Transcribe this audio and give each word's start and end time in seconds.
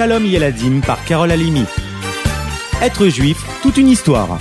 Shalom 0.00 0.24
Yeladim 0.24 0.80
par 0.80 1.04
Carole 1.04 1.30
Alimi. 1.30 1.66
Être 2.80 3.08
juif, 3.08 3.36
toute 3.60 3.76
une 3.76 3.88
histoire. 3.88 4.38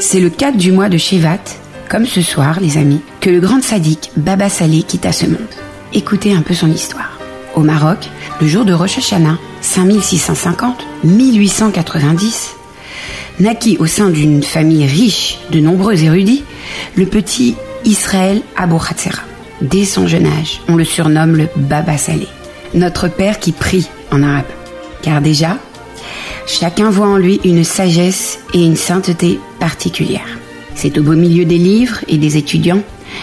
C'est 0.00 0.20
le 0.20 0.30
4 0.30 0.56
du 0.56 0.72
mois 0.72 0.88
de 0.88 0.96
Shevat, 0.96 1.36
comme 1.90 2.06
ce 2.06 2.22
soir, 2.22 2.58
les 2.58 2.78
amis, 2.78 3.02
que 3.20 3.28
le 3.28 3.40
grand 3.40 3.62
sadique 3.62 4.10
Baba 4.16 4.48
Saleh 4.48 4.84
quitta 4.84 5.12
ce 5.12 5.26
monde. 5.26 5.36
Écoutez 5.92 6.32
un 6.32 6.40
peu 6.40 6.54
son 6.54 6.70
histoire. 6.70 7.18
Au 7.54 7.60
Maroc, 7.60 8.08
le 8.40 8.46
jour 8.46 8.64
de 8.64 8.72
Rosh 8.72 8.96
Hashanah, 8.96 9.36
5650-1890, 9.62 12.61
naquit 13.40 13.76
au 13.78 13.86
sein 13.86 14.10
d'une 14.10 14.42
famille 14.42 14.86
riche 14.86 15.38
de 15.50 15.60
nombreux 15.60 16.02
érudits, 16.02 16.44
le 16.96 17.06
petit 17.06 17.54
Israël 17.84 18.42
Abou 18.56 18.76
Hatzera. 18.76 19.22
Dès 19.60 19.84
son 19.84 20.06
jeune 20.06 20.26
âge, 20.26 20.60
on 20.68 20.76
le 20.76 20.84
surnomme 20.84 21.36
le 21.36 21.48
Baba 21.56 21.96
Saleh, 21.96 22.28
notre 22.74 23.08
père 23.08 23.38
qui 23.38 23.52
prie 23.52 23.86
en 24.10 24.22
arabe. 24.22 24.44
Car 25.02 25.20
déjà, 25.20 25.58
chacun 26.46 26.90
voit 26.90 27.06
en 27.08 27.16
lui 27.16 27.40
une 27.44 27.64
sagesse 27.64 28.40
et 28.54 28.64
une 28.64 28.76
sainteté 28.76 29.38
particulière. 29.60 30.38
C'est 30.74 30.98
au 30.98 31.02
beau 31.02 31.14
milieu 31.14 31.44
des 31.44 31.58
livres 31.58 32.00
et 32.08 32.18
des 32.18 32.36
étudiants 32.36 32.82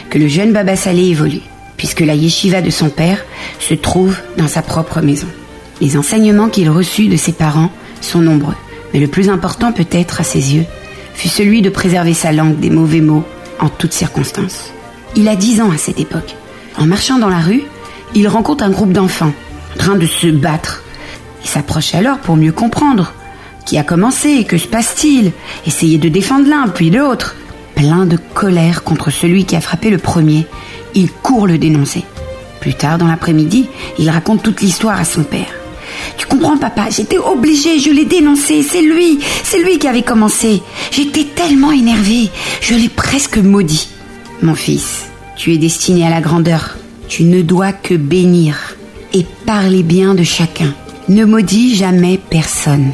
que 0.09 0.17
le 0.17 0.27
jeune 0.27 0.53
Baba 0.53 0.75
Saleh 0.75 1.09
évolue, 1.09 1.41
puisque 1.77 2.01
la 2.01 2.15
yeshiva 2.15 2.61
de 2.61 2.69
son 2.69 2.89
père 2.89 3.23
se 3.59 3.73
trouve 3.73 4.17
dans 4.37 4.47
sa 4.47 4.61
propre 4.61 5.01
maison. 5.01 5.27
Les 5.81 5.97
enseignements 5.97 6.49
qu'il 6.49 6.69
reçut 6.69 7.07
de 7.07 7.17
ses 7.17 7.31
parents 7.31 7.71
sont 8.01 8.19
nombreux, 8.19 8.55
mais 8.93 8.99
le 8.99 9.07
plus 9.07 9.29
important 9.29 9.71
peut-être 9.71 10.21
à 10.21 10.23
ses 10.23 10.55
yeux 10.55 10.65
fut 11.13 11.27
celui 11.27 11.61
de 11.61 11.69
préserver 11.69 12.13
sa 12.13 12.31
langue 12.31 12.59
des 12.59 12.69
mauvais 12.69 13.01
mots 13.01 13.25
en 13.59 13.69
toutes 13.69 13.93
circonstances. 13.93 14.71
Il 15.15 15.27
a 15.27 15.35
dix 15.35 15.61
ans 15.61 15.71
à 15.71 15.77
cette 15.77 15.99
époque. 15.99 16.35
En 16.77 16.85
marchant 16.85 17.19
dans 17.19 17.29
la 17.29 17.39
rue, 17.39 17.63
il 18.15 18.27
rencontre 18.27 18.63
un 18.63 18.69
groupe 18.69 18.93
d'enfants 18.93 19.33
en 19.75 19.77
train 19.77 19.95
de 19.95 20.05
se 20.05 20.27
battre. 20.27 20.83
Il 21.43 21.49
s'approche 21.49 21.93
alors 21.93 22.19
pour 22.19 22.35
mieux 22.35 22.51
comprendre. 22.51 23.13
Qui 23.65 23.77
a 23.77 23.83
commencé 23.83 24.45
Que 24.45 24.57
se 24.57 24.67
passe-t-il 24.67 25.31
Essayer 25.67 25.97
de 25.97 26.09
défendre 26.09 26.47
l'un 26.47 26.67
puis 26.67 26.89
l'autre. 26.89 27.35
Plein 27.75 28.05
de 28.05 28.17
colère 28.33 28.83
contre 28.83 29.11
celui 29.11 29.45
qui 29.45 29.55
a 29.55 29.61
frappé 29.61 29.89
le 29.89 29.99
premier, 29.99 30.47
il 30.95 31.11
court 31.11 31.47
le 31.47 31.57
dénoncer. 31.57 32.03
Plus 32.59 32.73
tard 32.73 32.97
dans 32.97 33.07
l'après-midi, 33.07 33.69
il 33.99 34.09
raconte 34.09 34.43
toute 34.43 34.61
l'histoire 34.61 34.99
à 34.99 35.05
son 35.05 35.23
père. 35.23 35.58
Tu 36.17 36.27
comprends, 36.27 36.57
papa, 36.57 36.89
j'étais 36.89 37.17
obligé, 37.17 37.79
je 37.79 37.91
l'ai 37.91 38.05
dénoncé, 38.05 38.63
c'est 38.63 38.81
lui, 38.81 39.19
c'est 39.43 39.61
lui 39.61 39.79
qui 39.79 39.87
avait 39.87 40.01
commencé. 40.01 40.61
J'étais 40.91 41.25
tellement 41.35 41.71
énervé, 41.71 42.29
je 42.61 42.75
l'ai 42.75 42.89
presque 42.89 43.37
maudit. 43.37 43.89
Mon 44.41 44.55
fils, 44.55 45.05
tu 45.35 45.53
es 45.53 45.57
destiné 45.57 46.05
à 46.05 46.09
la 46.09 46.21
grandeur. 46.21 46.77
Tu 47.07 47.23
ne 47.23 47.41
dois 47.41 47.71
que 47.71 47.95
bénir 47.95 48.75
et 49.13 49.25
parler 49.45 49.83
bien 49.83 50.13
de 50.13 50.23
chacun. 50.23 50.73
Ne 51.07 51.25
maudis 51.25 51.75
jamais 51.75 52.19
personne. 52.29 52.91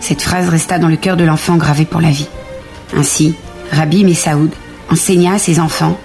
Cette 0.00 0.22
phrase 0.22 0.48
resta 0.48 0.78
dans 0.78 0.88
le 0.88 0.96
cœur 0.96 1.16
de 1.16 1.24
l'enfant 1.24 1.56
gravée 1.56 1.84
pour 1.84 2.00
la 2.00 2.10
vie. 2.10 2.28
Ainsi, 2.96 3.34
Rabbi 3.70 4.04
Messaoud 4.04 4.50
enseigna 4.90 5.34
à 5.34 5.38
ses 5.38 5.60
enfants 5.60 5.98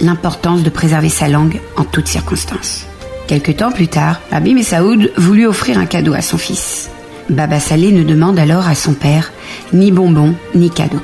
l'importance 0.00 0.62
de 0.62 0.70
préserver 0.70 1.10
sa 1.10 1.28
langue 1.28 1.60
en 1.76 1.84
toutes 1.84 2.08
circonstances. 2.08 2.86
Quelque 3.32 3.52
temps 3.52 3.72
plus 3.72 3.88
tard, 3.88 4.20
Rabbi 4.30 4.52
Messaoud 4.52 5.10
voulut 5.16 5.46
offrir 5.46 5.78
un 5.78 5.86
cadeau 5.86 6.12
à 6.12 6.20
son 6.20 6.36
fils. 6.36 6.90
Baba 7.30 7.60
Saleh 7.60 7.90
ne 7.90 8.02
demande 8.02 8.38
alors 8.38 8.68
à 8.68 8.74
son 8.74 8.92
père 8.92 9.32
ni 9.72 9.90
bonbons 9.90 10.34
ni 10.54 10.68
cadeaux. 10.68 11.00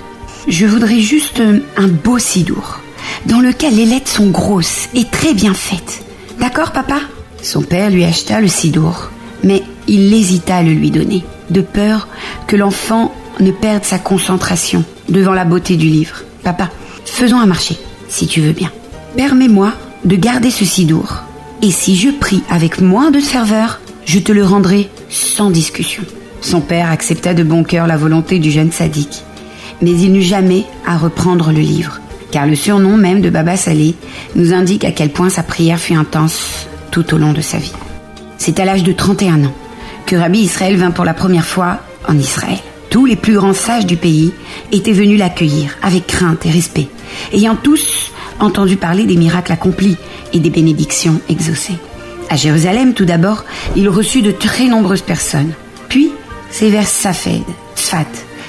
Je 0.47 0.67
voudrais 0.67 1.01
juste 1.01 1.41
un 1.79 1.89
beau 1.89 2.19
sidour, 2.19 2.81
dans 3.25 3.41
lequel 3.41 3.77
les 3.77 3.87
lettres 3.87 4.11
sont 4.11 4.29
grosses 4.29 4.91
et 4.95 5.07
très 5.07 5.33
bien 5.33 5.55
faites. 5.55 6.05
D'accord, 6.39 6.73
papa? 6.73 7.01
Son 7.41 7.63
père 7.63 7.89
lui 7.89 8.05
acheta 8.05 8.43
le 8.43 8.49
sidour, 8.49 9.09
mais 9.43 9.63
il 9.87 10.13
hésita 10.13 10.57
à 10.57 10.63
le 10.63 10.73
lui 10.73 10.91
donner, 10.91 11.25
de 11.49 11.63
peur 11.63 12.09
que 12.47 12.57
l'enfant 12.57 13.15
ne 13.41 13.53
perde 13.53 13.87
sa 13.87 13.99
concentration 13.99 14.85
devant 15.09 15.33
la 15.33 15.47
beauté 15.47 15.77
du 15.79 15.87
livre. 15.87 16.25
Papa, 16.45 16.69
faisons 17.07 17.41
un 17.41 17.47
marché, 17.47 17.79
si 18.11 18.27
tu 18.27 18.43
veux 18.43 18.53
bien. 18.53 18.71
Permets-moi 19.17 19.73
de 20.05 20.17
garder 20.17 20.51
ce 20.51 20.67
sidour 20.67 21.23
et 21.63 21.71
si 21.71 21.97
je 21.97 22.11
prie 22.11 22.43
avec 22.51 22.81
moins 22.81 23.11
de 23.11 23.21
ferveur, 23.21 23.81
je 24.05 24.19
te 24.19 24.33
le 24.33 24.45
rendrai 24.45 24.89
sans 25.09 25.51
discussion. 25.51 26.03
Son 26.41 26.61
père 26.61 26.91
accepta 26.91 27.35
de 27.35 27.43
bon 27.43 27.65
cœur 27.65 27.87
la 27.87 27.97
volonté 27.97 28.39
du 28.39 28.51
jeune 28.51 28.71
sadique, 28.71 29.25
mais 29.83 29.91
il 29.91 30.13
n'eut 30.13 30.23
jamais 30.23 30.65
à 30.87 30.97
reprendre 30.97 31.53
le 31.53 31.61
livre, 31.61 32.01
car 32.31 32.47
le 32.47 32.55
surnom 32.55 32.97
même 32.97 33.21
de 33.21 33.31
Baba 33.31 33.57
Saleh 33.57 33.95
nous 34.37 34.53
indique 34.53 34.85
à 34.85 34.93
quel 34.93 35.11
point 35.11 35.31
sa 35.31 35.43
prière 35.43 35.81
fut 35.81 35.95
intense 35.95 36.69
tout 36.91 37.13
au 37.13 37.19
long 37.19 37.33
de 37.33 37.41
sa 37.41 37.59
vie. 37.59 37.73
C'est 38.39 38.61
à 38.61 38.65
l'âge 38.65 38.85
de 38.85 38.93
31 38.93 39.45
ans 39.45 39.55
que 40.07 40.17
Rabbi 40.17 40.39
Israël 40.39 40.77
vint 40.77 40.93
pour 40.93 41.05
la 41.05 41.15
première 41.15 41.45
fois 41.45 41.81
en 42.09 42.17
Israël. 42.17 42.59
Tous 42.89 43.05
les 43.05 43.17
plus 43.17 43.35
grands 43.35 43.53
sages 43.53 43.85
du 43.85 43.97
pays 43.97 44.33
étaient 44.73 44.93
venus 44.93 45.19
l'accueillir 45.19 45.77
avec 45.83 46.07
crainte 46.07 46.47
et 46.47 46.51
respect, 46.51 46.89
ayant 47.33 47.57
tous 47.57 48.13
entendu 48.41 48.77
parler 48.77 49.07
des 49.07 49.17
miracles 49.17 49.53
accomplis 49.53 49.97
et 50.33 50.41
des 50.41 50.51
bénédictions 50.51 51.21
exaucées. 51.29 51.79
À 52.31 52.37
Jérusalem, 52.37 52.95
tout 52.95 53.05
d'abord, 53.05 53.45
il 53.77 53.89
reçut 53.89 54.23
de 54.23 54.31
très 54.31 54.67
nombreuses 54.67 55.03
personnes. 55.03 55.53
Puis, 55.89 56.11
c'est 56.51 56.71
vers 56.71 56.87
Safed, 56.87 57.43
Sfat, 57.75 58.07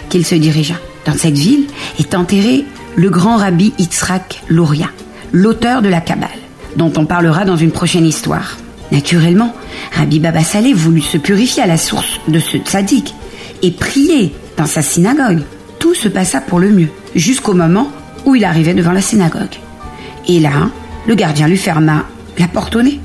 qu'il 0.10 0.26
se 0.26 0.36
dirigea. 0.36 0.76
Dans 1.06 1.14
cette 1.14 1.38
ville 1.38 1.68
est 1.98 2.14
enterré 2.14 2.66
le 2.96 3.10
grand 3.10 3.38
rabbi 3.38 3.74
Yitzhak 3.78 4.44
Luria, 4.50 4.90
l'auteur 5.32 5.82
de 5.82 5.90
la 5.90 6.02
Kabbale, 6.02 6.30
dont 6.76 6.92
on 6.98 7.06
parlera 7.06 7.46
dans 7.46 7.56
une 7.56 7.72
prochaine 7.72 8.06
histoire. 8.06 8.58
Naturellement, 8.92 9.54
Rabbi 9.94 10.20
Baba 10.20 10.44
Saleh 10.44 10.74
voulut 10.74 11.02
se 11.02 11.18
purifier 11.18 11.64
à 11.64 11.68
la 11.68 11.78
source 11.78 12.20
de 12.28 12.40
ce 12.40 12.58
tzaddik 12.58 13.14
et 13.62 13.72
prier 13.72 14.34
dans 14.58 14.66
sa 14.66 14.82
synagogue. 14.82 15.42
Tout 15.78 15.94
se 15.94 16.08
passa 16.08 16.42
pour 16.42 16.60
le 16.60 16.72
mieux, 16.72 16.90
jusqu'au 17.16 17.54
moment 17.54 17.90
où 18.26 18.36
il 18.36 18.44
arrivait 18.44 18.74
devant 18.74 18.92
la 18.92 19.02
synagogue. 19.02 19.60
Et 20.30 20.40
là, 20.40 20.70
le 21.08 21.16
gardien 21.16 21.48
lui 21.48 21.58
ferma 21.58 22.06
la 22.38 22.48
porte 22.48 22.76
au 22.76 22.84
nez. 22.84 23.00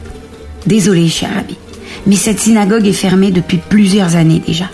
Désolé, 0.66 1.08
cher 1.08 1.30
Rabbi, 1.34 1.56
mais 2.06 2.16
cette 2.16 2.38
synagogue 2.38 2.86
est 2.86 2.92
fermée 2.92 3.30
depuis 3.30 3.58
plusieurs 3.58 4.14
années 4.14 4.42
déjà. 4.46 4.66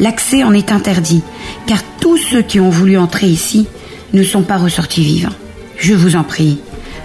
L'accès 0.00 0.42
en 0.42 0.52
est 0.52 0.72
interdit, 0.72 1.22
car 1.66 1.78
tous 2.00 2.16
ceux 2.16 2.42
qui 2.42 2.58
ont 2.58 2.70
voulu 2.70 2.98
entrer 2.98 3.28
ici 3.28 3.68
ne 4.12 4.24
sont 4.24 4.42
pas 4.42 4.56
ressortis 4.56 5.04
vivants. 5.04 5.32
Je 5.78 5.94
vous 5.94 6.16
en 6.16 6.24
prie, 6.24 6.58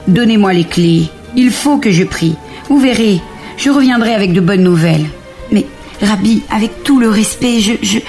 donnez-moi 0.07 0.53
les 0.53 0.63
clés. 0.63 1.09
Il 1.35 1.51
faut 1.51 1.77
que 1.77 1.91
je 1.91 2.03
prie. 2.03 2.35
Vous 2.67 2.79
verrez, 2.79 3.21
je 3.57 3.69
reviendrai 3.69 4.15
avec 4.15 4.33
de 4.33 4.41
bonnes 4.41 4.63
nouvelles. 4.63 5.05
Mais, 5.51 5.67
Rabbi, 6.01 6.41
avec 6.49 6.83
tout 6.83 6.99
le 6.99 7.09
respect, 7.09 7.59
je... 7.59 7.99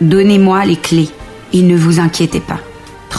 Donnez-moi 0.00 0.64
les 0.64 0.76
clés 0.76 1.08
et 1.52 1.62
ne 1.62 1.76
vous 1.76 1.98
inquiétez 1.98 2.40
pas. 2.40 2.60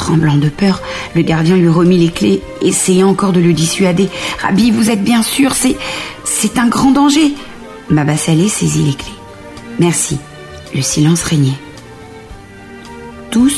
Tremblant 0.09 0.38
de 0.38 0.50
peur, 0.50 0.81
le 1.14 1.22
gardien 1.22 1.56
lui 1.56 1.70
remit 1.70 2.00
les 2.00 2.09
clés, 2.09 2.42
essayant 2.64 3.09
encore 3.09 3.31
de 3.31 3.40
le 3.40 3.53
dissuader. 3.53 4.09
Rabbi, 4.42 4.72
vous 4.72 4.90
êtes 4.90 5.03
bien 5.03 5.22
sûr, 5.22 5.53
c'est. 5.53 5.75
c'est 6.24 6.58
un 6.58 6.66
grand 6.66 6.90
danger. 6.90 7.36
Baba 7.92 8.18
saisit 8.18 8.81
les 8.84 8.96
clés. 8.96 9.14
Merci. 9.78 10.18
Le 10.74 10.81
silence 10.81 11.22
régnait. 11.22 11.59
Tous 13.30 13.56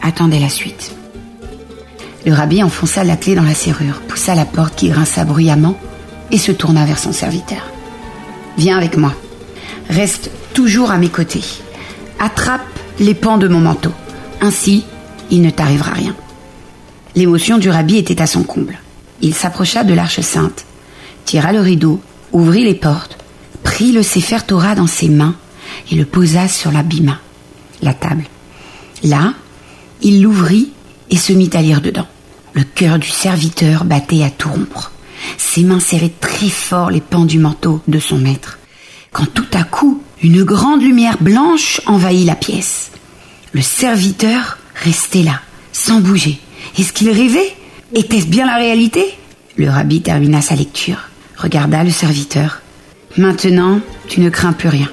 attendaient 0.00 0.38
la 0.38 0.48
suite. 0.48 0.92
Le 2.24 2.34
rabbi 2.34 2.62
enfonça 2.62 3.02
la 3.02 3.16
clé 3.16 3.34
dans 3.34 3.42
la 3.42 3.54
serrure, 3.54 4.00
poussa 4.06 4.36
la 4.36 4.44
porte 4.44 4.76
qui 4.76 4.90
grinça 4.90 5.24
bruyamment 5.24 5.76
et 6.30 6.38
se 6.38 6.52
tourna 6.52 6.84
vers 6.84 7.00
son 7.00 7.12
serviteur. 7.12 7.66
Viens 8.56 8.76
avec 8.76 8.96
moi. 8.96 9.12
Reste 9.88 10.30
toujours 10.54 10.92
à 10.92 10.98
mes 10.98 11.08
côtés. 11.08 11.42
Attrape 12.20 12.78
les 13.00 13.14
pans 13.14 13.38
de 13.38 13.48
mon 13.48 13.58
manteau. 13.58 13.92
Ainsi, 14.40 14.84
il 15.30 15.42
ne 15.42 15.50
t'arrivera 15.50 15.92
rien. 15.92 16.14
L'émotion 17.14 17.58
du 17.58 17.68
rabbi 17.70 17.96
était 17.96 18.22
à 18.22 18.26
son 18.26 18.42
comble. 18.42 18.78
Il 19.20 19.34
s'approcha 19.34 19.84
de 19.84 19.94
l'arche 19.94 20.20
sainte, 20.20 20.64
tira 21.24 21.52
le 21.52 21.60
rideau, 21.60 22.00
ouvrit 22.32 22.64
les 22.64 22.74
portes, 22.74 23.18
prit 23.62 23.92
le 23.92 24.02
Sefer 24.02 24.38
Torah 24.46 24.74
dans 24.74 24.86
ses 24.86 25.08
mains 25.08 25.34
et 25.90 25.94
le 25.94 26.04
posa 26.04 26.48
sur 26.48 26.72
la 26.72 26.82
bima, 26.82 27.18
la 27.82 27.94
table. 27.94 28.24
Là, 29.02 29.34
il 30.02 30.22
l'ouvrit 30.22 30.70
et 31.10 31.16
se 31.16 31.32
mit 31.32 31.50
à 31.52 31.62
lire 31.62 31.80
dedans. 31.80 32.06
Le 32.54 32.64
cœur 32.64 32.98
du 32.98 33.08
serviteur 33.08 33.84
battait 33.84 34.22
à 34.22 34.30
tout 34.30 34.48
rompre. 34.48 34.92
Ses 35.36 35.64
mains 35.64 35.80
serraient 35.80 36.12
très 36.20 36.48
fort 36.48 36.90
les 36.90 37.00
pans 37.00 37.24
du 37.24 37.38
manteau 37.38 37.80
de 37.86 37.98
son 37.98 38.18
maître. 38.18 38.58
Quand 39.12 39.26
tout 39.26 39.46
à 39.52 39.64
coup, 39.64 40.02
une 40.22 40.42
grande 40.44 40.82
lumière 40.82 41.16
blanche 41.20 41.80
envahit 41.86 42.26
la 42.26 42.34
pièce. 42.34 42.90
Le 43.52 43.62
serviteur 43.62 44.58
restait 44.82 45.22
là, 45.22 45.40
sans 45.72 46.00
bouger. 46.00 46.38
Est-ce 46.78 46.92
qu'il 46.92 47.10
rêvait 47.10 47.54
Était-ce 47.94 48.26
bien 48.26 48.46
la 48.46 48.56
réalité? 48.56 49.04
Le 49.56 49.68
rabbi 49.68 50.00
termina 50.00 50.40
sa 50.40 50.54
lecture, 50.54 51.08
regarda 51.36 51.84
le 51.84 51.90
serviteur. 51.90 52.62
Maintenant, 53.16 53.80
tu 54.08 54.20
ne 54.20 54.30
crains 54.30 54.52
plus 54.52 54.68
rien. 54.68 54.88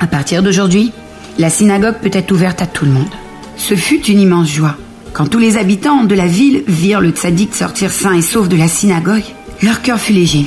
À 0.00 0.06
partir 0.06 0.42
d'aujourd'hui, 0.42 0.92
la 1.38 1.50
synagogue 1.50 1.96
peut 2.02 2.10
être 2.12 2.32
ouverte 2.32 2.60
à 2.60 2.66
tout 2.66 2.84
le 2.84 2.90
monde. 2.90 3.08
Ce 3.56 3.74
fut 3.74 4.04
une 4.04 4.20
immense 4.20 4.50
joie. 4.50 4.76
Quand 5.12 5.26
tous 5.26 5.38
les 5.38 5.56
habitants 5.56 6.04
de 6.04 6.14
la 6.14 6.26
ville 6.26 6.64
virent 6.66 7.00
le 7.00 7.10
tzaddik 7.10 7.54
sortir 7.54 7.90
sain 7.90 8.14
et 8.14 8.22
sauf 8.22 8.48
de 8.48 8.56
la 8.56 8.68
synagogue, 8.68 9.24
leur 9.62 9.82
cœur 9.82 9.98
fut 9.98 10.12
léger. 10.12 10.46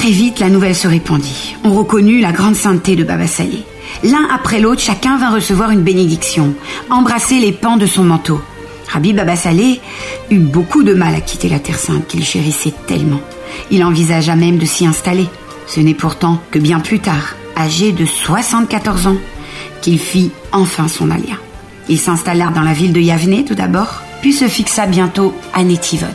Très 0.00 0.12
vite, 0.12 0.38
la 0.38 0.48
nouvelle 0.48 0.74
se 0.74 0.88
répandit. 0.88 1.56
On 1.62 1.74
reconnut 1.74 2.22
la 2.22 2.32
grande 2.32 2.56
sainteté 2.56 2.96
de 2.96 3.04
Baba 3.04 3.26
Salé. 3.26 3.66
L'un 4.02 4.26
après 4.32 4.58
l'autre, 4.58 4.80
chacun 4.80 5.18
vint 5.18 5.30
recevoir 5.30 5.72
une 5.72 5.82
bénédiction, 5.82 6.54
embrasser 6.88 7.38
les 7.38 7.52
pans 7.52 7.76
de 7.76 7.84
son 7.84 8.04
manteau. 8.04 8.40
Rabbi 8.88 9.12
Baba 9.12 9.36
Salé 9.36 9.78
eut 10.30 10.38
beaucoup 10.38 10.84
de 10.84 10.94
mal 10.94 11.14
à 11.14 11.20
quitter 11.20 11.50
la 11.50 11.58
Terre 11.58 11.78
Sainte 11.78 12.06
qu'il 12.06 12.24
chérissait 12.24 12.72
tellement. 12.86 13.20
Il 13.70 13.84
envisagea 13.84 14.36
même 14.36 14.56
de 14.56 14.64
s'y 14.64 14.86
installer. 14.86 15.26
Ce 15.66 15.80
n'est 15.80 15.92
pourtant 15.92 16.40
que 16.50 16.58
bien 16.58 16.80
plus 16.80 17.00
tard, 17.00 17.36
âgé 17.54 17.92
de 17.92 18.06
74 18.06 19.06
ans, 19.06 19.18
qu'il 19.82 19.98
fit 19.98 20.30
enfin 20.50 20.88
son 20.88 21.10
alia. 21.10 21.36
Ils 21.90 22.00
s'installèrent 22.00 22.52
dans 22.52 22.62
la 22.62 22.72
ville 22.72 22.94
de 22.94 23.00
Yavne 23.00 23.44
tout 23.44 23.54
d'abord, 23.54 24.00
puis 24.22 24.32
se 24.32 24.48
fixa 24.48 24.86
bientôt 24.86 25.34
à 25.52 25.62
Netivot, 25.62 26.06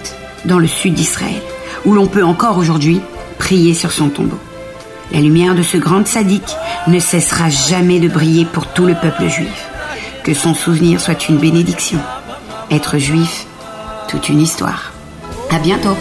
dans 0.46 0.58
le 0.58 0.68
sud 0.68 0.96
d'Israël, 0.96 1.44
où 1.86 1.94
l'on 1.94 2.08
peut 2.08 2.24
encore 2.24 2.58
aujourd'hui 2.58 3.00
prier 3.46 3.76
sur 3.76 3.92
son 3.92 4.10
tombeau. 4.10 4.40
La 5.12 5.20
lumière 5.20 5.54
de 5.54 5.62
ce 5.62 5.78
grand 5.78 6.08
sadique 6.08 6.56
ne 6.88 6.98
cessera 6.98 7.48
jamais 7.52 8.00
de 8.00 8.08
briller 8.08 8.44
pour 8.44 8.66
tout 8.66 8.88
le 8.88 8.96
peuple 8.96 9.28
juif. 9.28 9.70
Que 10.24 10.34
son 10.34 10.56
souvenir 10.56 11.00
soit 11.00 11.30
une 11.30 11.38
bénédiction. 11.38 12.00
Être 12.72 12.98
juif, 12.98 13.46
toute 14.08 14.30
une 14.30 14.42
histoire. 14.42 14.94
À 15.52 15.60
bientôt. 15.60 15.96